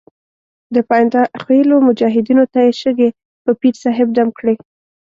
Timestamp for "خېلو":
1.43-1.75